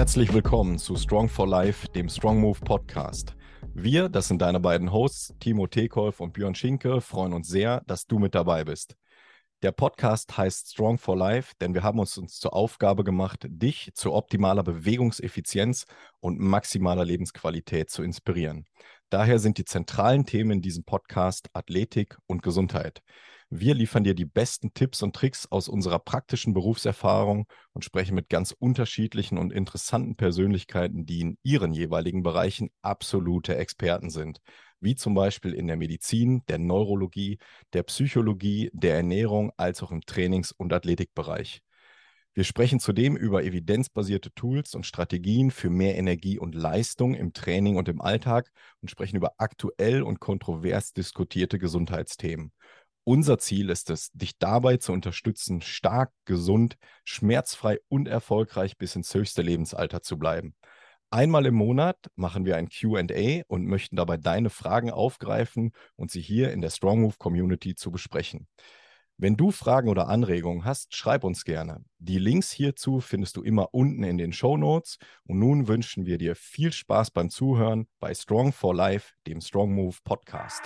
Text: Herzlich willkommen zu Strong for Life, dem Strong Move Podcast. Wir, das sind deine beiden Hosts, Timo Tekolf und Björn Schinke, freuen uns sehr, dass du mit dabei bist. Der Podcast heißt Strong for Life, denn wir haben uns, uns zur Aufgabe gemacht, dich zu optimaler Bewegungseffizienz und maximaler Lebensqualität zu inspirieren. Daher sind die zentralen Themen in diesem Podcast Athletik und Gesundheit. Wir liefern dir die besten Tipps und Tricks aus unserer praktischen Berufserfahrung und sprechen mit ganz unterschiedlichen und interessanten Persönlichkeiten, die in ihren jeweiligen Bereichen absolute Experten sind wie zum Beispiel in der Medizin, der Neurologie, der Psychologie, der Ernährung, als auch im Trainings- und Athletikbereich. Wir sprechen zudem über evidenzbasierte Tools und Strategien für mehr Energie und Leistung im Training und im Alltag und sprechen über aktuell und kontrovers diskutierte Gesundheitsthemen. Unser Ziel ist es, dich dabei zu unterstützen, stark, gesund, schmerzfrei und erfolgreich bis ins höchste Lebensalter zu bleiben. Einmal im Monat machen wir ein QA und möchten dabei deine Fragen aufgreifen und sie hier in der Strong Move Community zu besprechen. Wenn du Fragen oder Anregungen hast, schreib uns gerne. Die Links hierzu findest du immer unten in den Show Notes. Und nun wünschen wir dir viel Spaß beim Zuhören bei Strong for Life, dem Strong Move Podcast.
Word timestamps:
Herzlich 0.00 0.32
willkommen 0.32 0.78
zu 0.78 0.96
Strong 0.96 1.28
for 1.28 1.46
Life, 1.46 1.86
dem 1.88 2.08
Strong 2.08 2.40
Move 2.40 2.58
Podcast. 2.60 3.36
Wir, 3.74 4.08
das 4.08 4.28
sind 4.28 4.40
deine 4.40 4.58
beiden 4.58 4.92
Hosts, 4.92 5.34
Timo 5.40 5.66
Tekolf 5.66 6.20
und 6.20 6.32
Björn 6.32 6.54
Schinke, 6.54 7.02
freuen 7.02 7.34
uns 7.34 7.48
sehr, 7.48 7.82
dass 7.86 8.06
du 8.06 8.18
mit 8.18 8.34
dabei 8.34 8.64
bist. 8.64 8.96
Der 9.60 9.72
Podcast 9.72 10.38
heißt 10.38 10.72
Strong 10.72 10.96
for 10.96 11.18
Life, 11.18 11.52
denn 11.60 11.74
wir 11.74 11.82
haben 11.82 11.98
uns, 11.98 12.16
uns 12.16 12.38
zur 12.38 12.54
Aufgabe 12.54 13.04
gemacht, 13.04 13.46
dich 13.46 13.90
zu 13.92 14.14
optimaler 14.14 14.62
Bewegungseffizienz 14.62 15.84
und 16.20 16.40
maximaler 16.40 17.04
Lebensqualität 17.04 17.90
zu 17.90 18.02
inspirieren. 18.02 18.64
Daher 19.10 19.38
sind 19.38 19.58
die 19.58 19.66
zentralen 19.66 20.24
Themen 20.24 20.52
in 20.52 20.62
diesem 20.62 20.84
Podcast 20.84 21.50
Athletik 21.52 22.16
und 22.26 22.42
Gesundheit. 22.42 23.02
Wir 23.52 23.74
liefern 23.74 24.04
dir 24.04 24.14
die 24.14 24.24
besten 24.24 24.72
Tipps 24.74 25.02
und 25.02 25.14
Tricks 25.14 25.46
aus 25.50 25.68
unserer 25.68 25.98
praktischen 25.98 26.54
Berufserfahrung 26.54 27.46
und 27.72 27.84
sprechen 27.84 28.14
mit 28.14 28.28
ganz 28.28 28.52
unterschiedlichen 28.52 29.38
und 29.38 29.52
interessanten 29.52 30.14
Persönlichkeiten, 30.14 31.04
die 31.04 31.20
in 31.20 31.38
ihren 31.42 31.72
jeweiligen 31.72 32.22
Bereichen 32.22 32.70
absolute 32.80 33.56
Experten 33.56 34.10
sind 34.10 34.40
wie 34.80 34.94
zum 34.94 35.14
Beispiel 35.14 35.52
in 35.52 35.66
der 35.66 35.76
Medizin, 35.76 36.42
der 36.48 36.58
Neurologie, 36.58 37.38
der 37.72 37.82
Psychologie, 37.84 38.70
der 38.72 38.96
Ernährung, 38.96 39.52
als 39.56 39.82
auch 39.82 39.90
im 39.90 40.00
Trainings- 40.02 40.52
und 40.52 40.72
Athletikbereich. 40.72 41.62
Wir 42.32 42.44
sprechen 42.44 42.78
zudem 42.78 43.16
über 43.16 43.42
evidenzbasierte 43.42 44.32
Tools 44.32 44.74
und 44.74 44.86
Strategien 44.86 45.50
für 45.50 45.68
mehr 45.68 45.98
Energie 45.98 46.38
und 46.38 46.54
Leistung 46.54 47.14
im 47.14 47.32
Training 47.32 47.76
und 47.76 47.88
im 47.88 48.00
Alltag 48.00 48.52
und 48.80 48.88
sprechen 48.88 49.16
über 49.16 49.34
aktuell 49.38 50.02
und 50.02 50.20
kontrovers 50.20 50.92
diskutierte 50.92 51.58
Gesundheitsthemen. 51.58 52.52
Unser 53.10 53.38
Ziel 53.38 53.70
ist 53.70 53.90
es, 53.90 54.12
dich 54.12 54.38
dabei 54.38 54.76
zu 54.76 54.92
unterstützen, 54.92 55.62
stark, 55.62 56.12
gesund, 56.26 56.76
schmerzfrei 57.04 57.80
und 57.88 58.06
erfolgreich 58.06 58.78
bis 58.78 58.94
ins 58.94 59.12
höchste 59.12 59.42
Lebensalter 59.42 60.00
zu 60.00 60.16
bleiben. 60.16 60.54
Einmal 61.10 61.44
im 61.46 61.56
Monat 61.56 61.96
machen 62.14 62.44
wir 62.44 62.56
ein 62.56 62.68
QA 62.68 63.42
und 63.48 63.66
möchten 63.66 63.96
dabei 63.96 64.16
deine 64.16 64.48
Fragen 64.48 64.92
aufgreifen 64.92 65.72
und 65.96 66.12
sie 66.12 66.20
hier 66.20 66.52
in 66.52 66.60
der 66.60 66.70
Strong 66.70 67.00
Move 67.00 67.16
Community 67.18 67.74
zu 67.74 67.90
besprechen. 67.90 68.46
Wenn 69.16 69.36
du 69.36 69.50
Fragen 69.50 69.88
oder 69.88 70.06
Anregungen 70.06 70.64
hast, 70.64 70.94
schreib 70.94 71.24
uns 71.24 71.42
gerne. 71.42 71.84
Die 71.98 72.20
Links 72.20 72.52
hierzu 72.52 73.00
findest 73.00 73.36
du 73.36 73.42
immer 73.42 73.74
unten 73.74 74.04
in 74.04 74.18
den 74.18 74.32
Show 74.32 74.56
Notes. 74.56 74.98
Und 75.24 75.40
nun 75.40 75.66
wünschen 75.66 76.06
wir 76.06 76.16
dir 76.16 76.36
viel 76.36 76.70
Spaß 76.70 77.10
beim 77.10 77.28
Zuhören 77.28 77.88
bei 77.98 78.14
Strong 78.14 78.52
for 78.52 78.72
Life, 78.72 79.14
dem 79.26 79.40
Strong 79.40 79.74
Move 79.74 79.96
Podcast. 80.04 80.62